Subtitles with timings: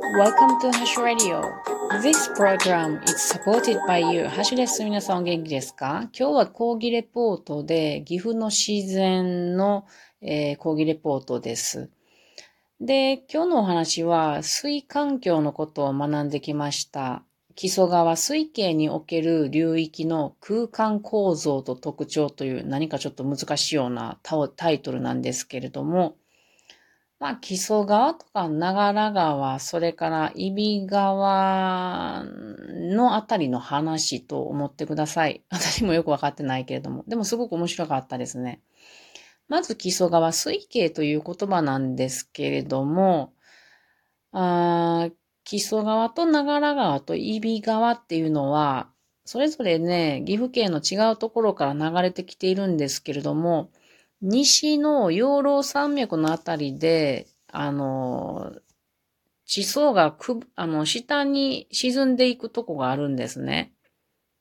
[0.00, 1.42] Welcome to Hash Radio.
[2.00, 4.26] This program is supported by you.
[4.26, 4.82] ハッシュです。
[4.82, 9.84] 皆さんお元気ですか今日は講義レポートで岐阜の自然の、
[10.22, 11.90] えー、講義レポートです。
[12.80, 17.22] で、今日のお話は水環境のことを学んできました。
[17.54, 24.18] 基礎川水系における流域の空間構造と特徴という何かちょっと難しいような
[24.56, 26.16] タイトルなんですけれども、
[27.22, 35.44] まあ、木曽川とか長良川、それから揖斐川のあたりの話と思ってください。
[35.48, 37.04] 私もよくわかってないけれども。
[37.06, 38.60] でもすごく面白かったですね。
[39.46, 43.34] まず木曽川水系という言葉なんですけれども、
[44.32, 45.08] あ
[45.44, 48.90] 木曽川と長良川と揖斐川っていうのは、
[49.24, 53.70] それぞれね、岐阜県の違うところから流れてきているんですけれども、
[54.22, 58.52] 西の養老山脈のあたりで、あの、
[59.44, 63.74] 地層がく、あの、下に沈んでいくとこがあるんですね。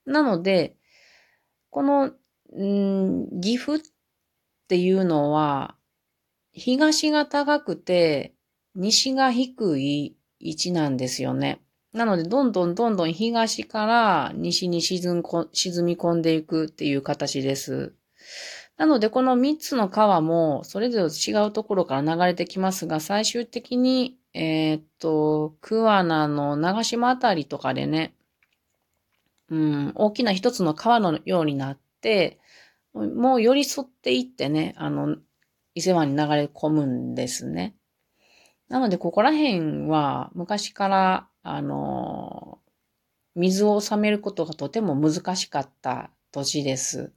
[0.05, 0.77] なので、
[1.71, 2.11] この、
[2.55, 3.81] ん岐阜っ
[4.67, 5.75] ていうのは、
[6.53, 8.35] 東が高くて、
[8.75, 11.59] 西が低い位置なんですよね。
[11.91, 15.23] なので、どんどんどんどん東から西に沈み
[15.97, 17.95] 込んでいくっていう形です。
[18.81, 28.15] なので、この3つの川も、それぞれ違うところから流れてきますが、最終的に、えー、っと、桑名の長島あたりとかでね、
[29.51, 32.39] うん、大きな一つの川のようになって、
[32.95, 35.15] もう寄り添っていってね、あの、
[35.75, 37.75] 伊勢湾に流れ込むんですね。
[38.67, 42.57] なので、ここら辺は昔から、あの、
[43.35, 47.13] 水を収めることがとても難しかった土地です。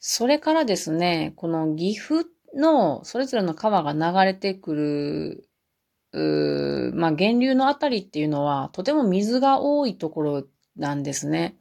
[0.00, 2.24] それからですね、この岐阜
[2.56, 5.44] のそれぞれの川が流れてく
[6.12, 10.44] る、まあ、源流のあたりっていうのは、とても水が多いところ
[10.76, 11.56] なんですね。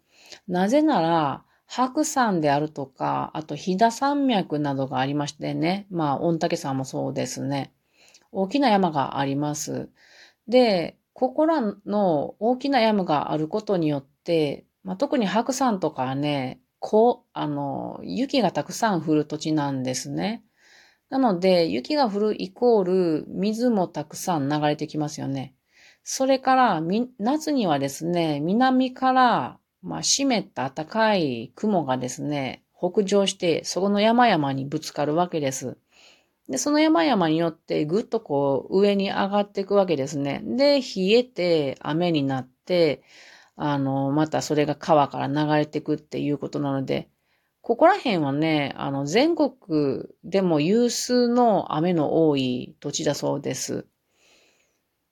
[0.47, 5.85] なぜなら、白山であるとか、あと飛騨山脈などがありましてね。
[5.91, 7.73] まあ、御嶽山もそうですね。
[8.31, 9.89] 大きな山があります。
[10.47, 20.43] で、ここらの大きな山があることによって、まあ、特に白山とかね、こう、あの、雪がたくさん降る土地なんですね。
[21.09, 25.55] なので、雪が降るイコール、水もたくさん流れてきますよね。
[26.03, 26.81] それから、
[27.19, 35.77] 夏にはですね、南から、まあ、湿った暖かい雲がですね、北上して、そこの山々にぶつかるわけです。
[36.47, 40.41] で、その山々によってぐっとこう上に上がっていくわけですね。
[40.43, 43.03] で、冷えて雨になって、
[43.61, 47.09] あの、またそれが川から流れてくっていうことなので、
[47.59, 53.85] ここら辺はね、あの、全国でも有数の雨の多い土地だそうです。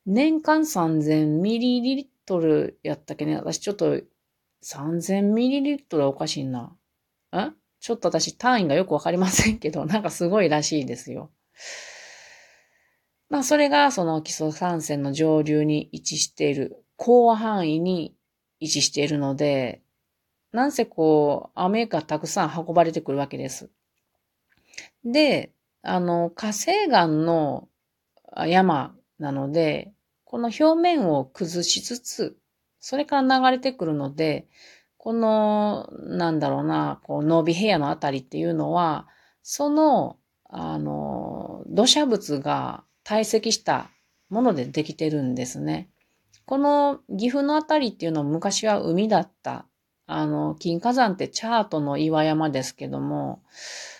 [0.05, 3.35] 年間3000ミリリットルやったっけね。
[3.35, 3.99] 私ちょっと
[4.63, 6.61] 3000ミリリットルはおかしいな。
[7.35, 11.31] んちょっと私単位がよくわかりませんけど、 なんかすごいらしいですよ。
[13.27, 18.16] まあそれがその基礎山線の上流に位置している広範囲に
[18.59, 19.81] 位置しているので、
[20.51, 23.69] なんせこう、雨がたくさん運ばれてくるわけです。
[25.03, 25.51] で、
[25.81, 27.67] あの、火星岩の
[28.35, 32.37] 山なので、この表面を崩しつつ、
[32.79, 34.47] それから流れてくるので、
[34.97, 39.07] この、なんだろうな、こう、伸び部屋のあたりっていうのは、
[39.41, 40.17] その、
[40.49, 43.89] あの、土砂物が堆積した
[44.29, 45.89] ものでできてるんですね。
[46.47, 49.67] この岐阜のあたりっていうのは昔は海だった。
[50.05, 53.43] あの、金火山ってチャートの岩山ですけども、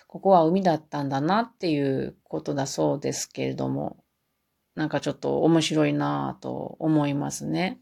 [0.08, 3.98] ここは海だったんだなっていうことだそうですけれども、
[4.76, 7.82] なんかちょっと面白いなぁと思いますね。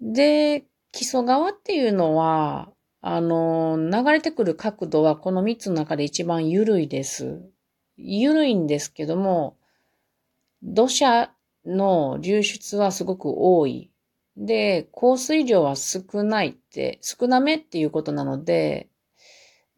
[0.00, 7.42] で、木曽川っていうのは、あの、流れてくる角度はこの3つの中で一番緩いです。
[7.96, 9.56] 緩いんですけども、
[10.62, 11.34] 土砂
[11.64, 13.90] の流出はすごく多い。
[14.36, 18.88] で、降水量は少ないって、少なめっていうことなので、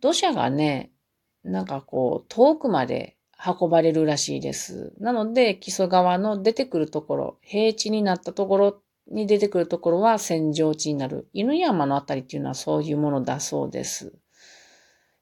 [0.00, 0.93] 土砂がね、
[1.43, 4.93] なんかこう、遠くまで運ばれるらしいです。
[4.99, 11.29] なので、木曽川の出てくるところ、平地になったところに出てくるところは扇状地になる。
[11.33, 14.12] 犬山のあたりっていうのはそういうものだそうです。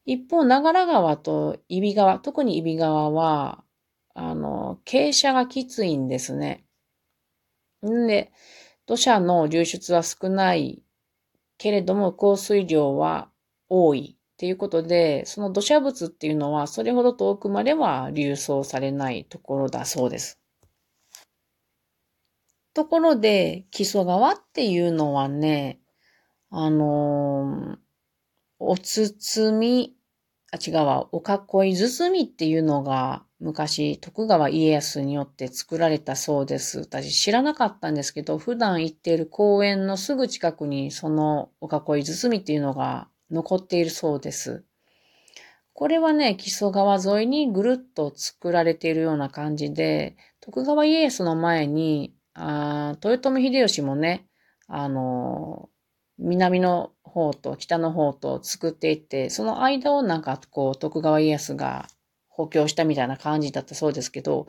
[0.05, 3.63] 一方、長良川と揖斐川、特に揖斐川は、
[4.21, 6.65] あの、傾斜がきついんですね。
[7.87, 8.33] んで、
[8.85, 10.83] 土砂の流出は少ない
[11.57, 13.31] けれども降水量は
[13.69, 20.41] 多いっていうことで、その土砂物っていうのはそれほど遠くまでは流送されないところだそうです。
[22.75, 25.79] ところで、木曽川っていうのはね、
[26.51, 27.79] あのー、
[28.59, 29.97] お包み、
[30.51, 36.81] あ、違うわ、お囲い包みっていうのが昔徳川家康によって作られたそうです。
[36.81, 44.65] 私知らなかったんですけど、普段行っている公園のすぐ近くにそのお囲い包みっていうのが残っているそうです。
[45.73, 54.27] これはね、木曽川沿いにぐるっと作られているような感じで、徳川家康の前に、あ豊臣秀吉もね、
[54.67, 55.69] あの、
[56.19, 61.87] 南の方と北の方と作っていって、その間をなんかこう徳川家康が
[62.39, 64.47] 補強したみたいな感じだったそうですけど、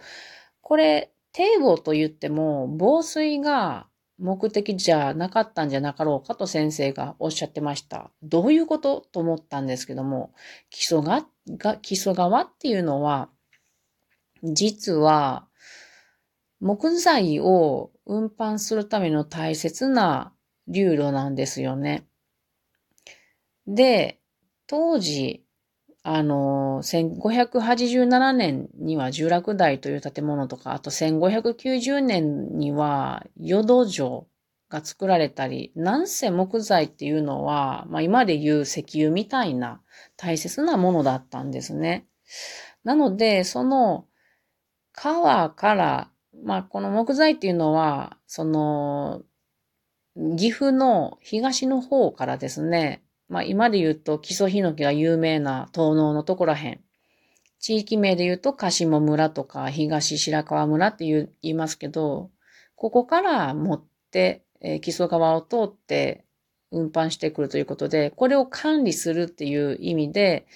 [0.62, 3.88] これ、堤防と言っても防水が
[4.20, 8.12] 目的じゃなかったんじゃなかろうかと先生がおっしゃってました。
[8.22, 10.34] どういうことと思ったんですけども、
[10.70, 13.30] 基礎が、が基礎側っていうのは、
[14.44, 15.48] 実は、
[16.60, 20.34] 木材を運搬するための大切な
[20.68, 22.06] 流路なんですよね。
[23.66, 24.20] で、
[24.68, 25.44] 当時、
[26.04, 34.28] あの、1587年には住楽台という建物とか、あと1590年には淀城
[34.70, 39.82] が作られたり、なんせ木材っていうのは、まあ今で言う石油みたいな
[40.16, 42.08] 大切なものだったんですね。
[42.84, 44.06] なので、その
[44.94, 46.12] 川から、
[46.46, 49.24] まあこの木材っていうのは、その
[50.16, 56.80] 岐阜の東の方からですね、まあ今で言うと木曽ヒノキが有名な東農のところらへん。
[57.60, 62.32] 地域名で言うと鹿下村とか東白川村って言いますけど、
[62.76, 66.26] ここから持って、えー、木曽川を通って
[66.72, 70.48] 運搬してくるということで、これを管理するっていう意味で、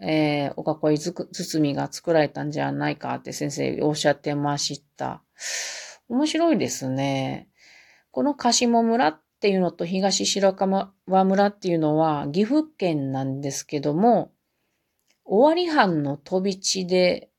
[0.00, 5.22] えー、お囲い包みが作られたんじゃないかって先生おっしゃってました。
[6.08, 7.48] 面白いですね。
[8.10, 10.92] この鹿下村っっていうのと東白川
[11.24, 14.32] 村っていうのは岐阜県なんですけども、
[15.24, 17.30] 尾張藩の飛び地で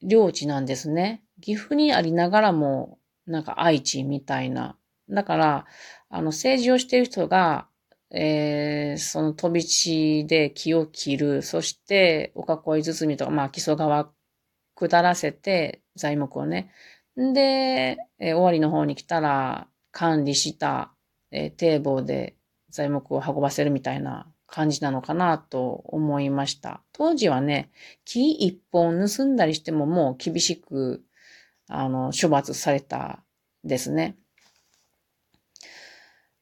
[0.00, 1.22] 領地なんですね。
[1.42, 4.78] 岐阜にありながらも、なんか愛知みたいな。
[5.10, 5.66] だから、
[6.08, 7.68] あの、政治をしている人が、
[8.10, 14.10] えー、その飛び地で木を切る、そして、お囲い包みとか、まあ、基礎側
[14.74, 16.70] 下らせて、材木をね。
[17.20, 20.94] んで、えー、終わりの方に来たら、管理した、
[21.30, 22.36] えー、堤防で
[22.70, 26.82] 材木を運ばせるみたいな感じなのかなと思いました。
[26.92, 27.70] 当時はね、
[28.04, 31.02] 木一本盗んだりしてももう厳しく、
[31.68, 33.22] あの、処罰された
[33.64, 34.16] ですね。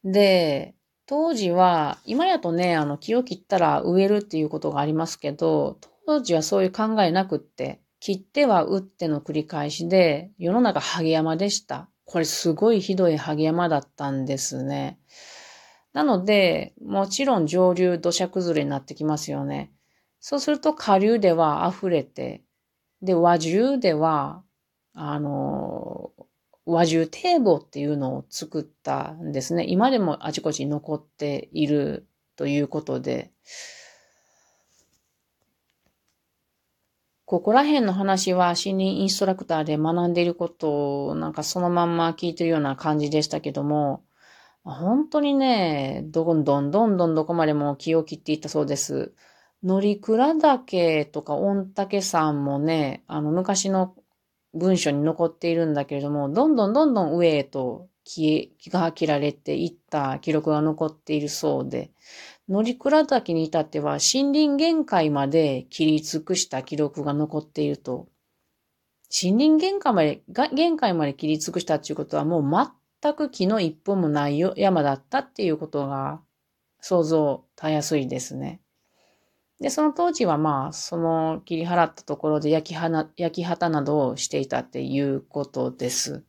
[0.04, 0.74] で、
[1.06, 11.88] 当時は、今やとね、あの、木を切ったら植えるっていうことがありますけど、当時はそういう考えなくって、切っては打っての繰り返しで、世の中ハゲ山でした。
[12.08, 14.98] これすごいひどい萩山だったんですね。
[15.92, 19.70] なので、もちろん上流土砂崩れになってきますよね。
[20.18, 22.42] そうすると下流では溢れて、
[23.02, 24.42] で、和重では、
[24.94, 26.10] あの、
[26.64, 29.66] 和重堤防っていうのを作ったんですね。
[29.68, 33.32] 今でもあちこちに残っているということで、
[37.28, 44.02] ここら辺の話は森林インストラクターで学んでいることをなんかそのまんま聞いてるような感じでしたけども、
[44.64, 49.12] 本当にね、どんどんどんどんどこまでも木を切っていったそうです。
[49.62, 53.94] 乗倉岳とか御嶽山もね、あの昔の
[54.54, 61.90] 文書に残っているんだけれども、どんどんどんどん上へと木が切られていった記録が残っているそうで、
[62.48, 68.08] 乗倉岳に至っては森林限界まで切り尽くした記録が残っていると。
[69.10, 70.22] 森林限界まで、
[70.54, 76.22] 限界まで切り尽くしたっていうことはもう全く木の一本もない山だったっていうことが
[76.80, 78.60] 想像たやすいですね。
[79.60, 86.24] で、その当時はまあ、その切り払ったところで焼き花焼き旗などをしていたっていうことです。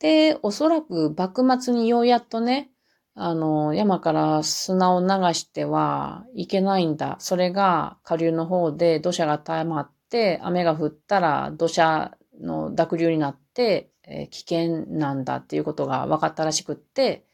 [0.00, 2.70] で、おそらく幕末にようやっとね、
[3.16, 7.16] あの、山から砂を流してはいけないんだ。
[7.20, 17.24] それが下流の方で土砂が溜まって、雨が降ったら土砂の濁流になって、え、危険なんだっていうことが分かったらしくって、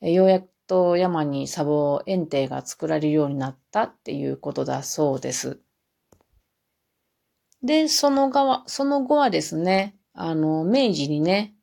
[0.00, 5.60] え、ようやくと山に砂防園庭が作られるようになったっていうことだそうです。
[7.62, 11.55] で、その側、その後はですね、あの、明治にね、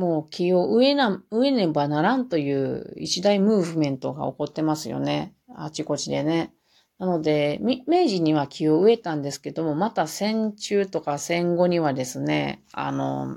[0.00, 5.34] もう木を植えな、植えねばならんという一大ムーブメントが起こってますよね。
[5.54, 6.54] あちこちでね。
[6.98, 13.36] なので、明治には木を植えたんですけども、また戦中とか戦後にはですね、あの、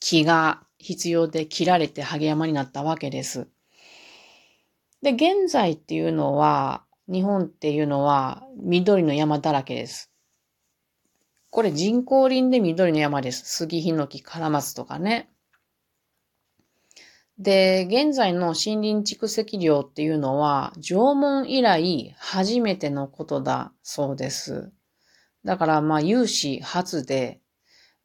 [0.00, 3.48] 木が必要で切られてハゲ山になったわけです。
[5.00, 10.12] で、現在っていうのは、日本っていうのは緑の山だらけです。
[11.48, 13.44] これ人工林で緑の山です。
[13.46, 15.31] 杉、ヒノキ、カラマツとかね。
[17.42, 24.70] で、現在の森林蓄積量っていうのは、縄文以来初めてのことだそうです。
[25.44, 27.40] だからまあ有志初で、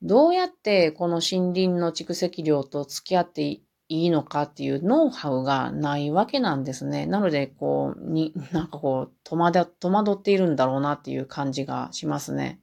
[0.01, 7.06] どうやってこの森林の蓄積量と付き合っていいのかっていうノウハウがないわけなんですね。
[7.06, 12.60] なので、こう、に、 なんかこう、戸惑、戸惑っているんだろうなっていう感じがしますね。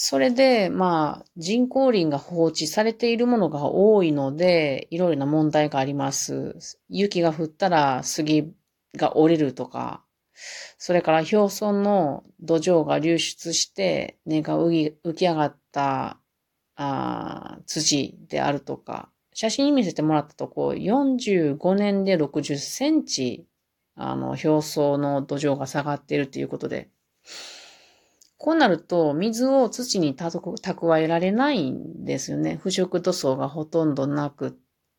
[0.00, 6.56] それで、まあ、人工林が放置されているものが多いので、いろいろな問題があります。
[6.88, 8.54] 雪が降ったら杉
[8.94, 10.04] が折れるとか、
[10.78, 16.20] それから表層の土壌が流出して根が浮き上がった
[16.76, 23.48] あ土であるとか、写真に見せてもらったとこ、45年で60センチ、
[23.96, 26.88] あの、表層の土壌が下がっているということで、
[28.38, 32.56] こうなると、水を土に蓄えられないんですよね。
[32.56, 34.50] 腐食土層がほとんどなくっ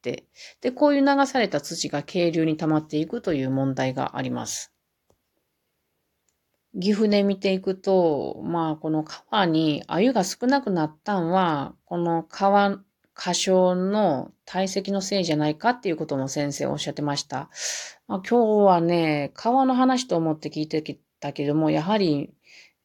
[0.02, 0.28] て。
[0.62, 4.74] で、こういう流された土が渓流に溜まっていくという問題があります。
[6.78, 12.80] 岐阜で見ていくと、まあ、この川に鮎が少なくなったんは、この川、
[13.14, 17.50] 過小の体積のせいじゃないかっていうことも先生おっしゃってました。
[18.08, 22.34] まあ、今日はね、川の話と思って聞いてきたけども、やはり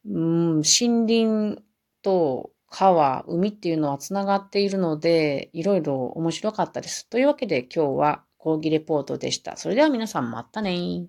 [0.07, 1.63] うん、森林
[2.03, 7.09] と川、海っていうのは繋がっているので、いろいろ面白かったです。
[7.09, 9.57] というわけで今日は講義レポートでした。
[9.57, 11.07] それでは皆さんまたね